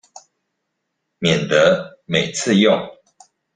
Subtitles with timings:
[1.19, 2.81] 免得每次用